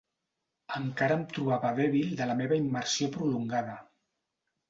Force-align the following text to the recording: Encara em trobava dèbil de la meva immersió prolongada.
Encara 0.77 1.17
em 1.19 1.25
trobava 1.33 1.73
dèbil 1.81 2.15
de 2.21 2.27
la 2.31 2.37
meva 2.41 2.59
immersió 2.61 3.11
prolongada. 3.17 3.77